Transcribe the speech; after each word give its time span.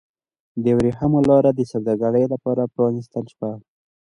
د 0.63 0.65
ورېښمو 0.77 1.19
لاره 1.29 1.51
د 1.53 1.61
سوداګرۍ 1.71 2.25
لپاره 2.33 2.71
پرانیستل 2.73 3.25
شوه. 3.33 3.51